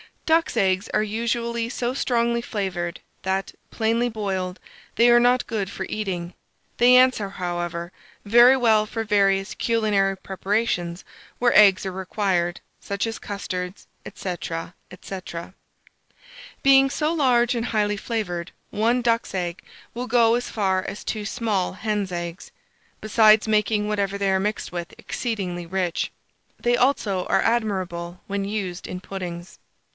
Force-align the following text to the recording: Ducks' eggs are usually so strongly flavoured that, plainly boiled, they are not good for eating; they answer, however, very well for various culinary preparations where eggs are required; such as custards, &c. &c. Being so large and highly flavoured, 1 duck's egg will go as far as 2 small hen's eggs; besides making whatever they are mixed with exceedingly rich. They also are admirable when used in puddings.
Ducks' 0.25 0.55
eggs 0.57 0.87
are 0.93 1.03
usually 1.03 1.67
so 1.67 1.93
strongly 1.93 2.41
flavoured 2.41 3.01
that, 3.23 3.53
plainly 3.69 4.07
boiled, 4.07 4.59
they 4.95 5.09
are 5.11 5.19
not 5.19 5.45
good 5.45 5.69
for 5.69 5.85
eating; 5.89 6.33
they 6.77 6.95
answer, 6.95 7.29
however, 7.31 7.91
very 8.25 8.55
well 8.55 8.85
for 8.85 9.03
various 9.03 9.53
culinary 9.53 10.15
preparations 10.17 11.03
where 11.37 11.53
eggs 11.55 11.85
are 11.85 11.91
required; 11.91 12.61
such 12.79 13.05
as 13.05 13.19
custards, 13.19 13.87
&c. 14.15 14.35
&c. 15.01 15.27
Being 16.63 16.89
so 16.89 17.13
large 17.13 17.53
and 17.53 17.65
highly 17.67 17.97
flavoured, 17.97 18.51
1 18.69 19.01
duck's 19.01 19.35
egg 19.35 19.61
will 19.93 20.07
go 20.07 20.35
as 20.35 20.49
far 20.49 20.81
as 20.83 21.03
2 21.03 21.25
small 21.25 21.73
hen's 21.73 22.11
eggs; 22.11 22.51
besides 23.01 23.49
making 23.49 23.87
whatever 23.87 24.17
they 24.17 24.31
are 24.31 24.39
mixed 24.39 24.71
with 24.71 24.95
exceedingly 24.97 25.65
rich. 25.65 26.09
They 26.59 26.77
also 26.77 27.25
are 27.25 27.41
admirable 27.41 28.21
when 28.27 28.45
used 28.45 28.87
in 28.87 29.01
puddings. 29.01 29.59